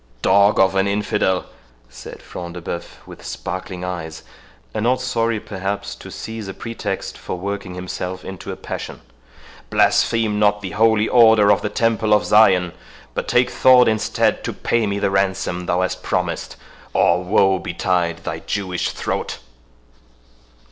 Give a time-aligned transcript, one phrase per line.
[0.23, 1.45] "Dog of an infidel,"
[1.87, 4.23] said Front de Bœuf, with sparkling eyes,
[4.73, 9.01] and not sorry, perhaps, to seize a pretext for working himself into a passion,
[9.69, 12.73] "blaspheme not the Holy Order of the Temple of Zion,
[13.13, 16.55] but take thought instead to pay me the ransom thou hast promised,
[16.93, 19.37] or woe betide thy Jewish throat!"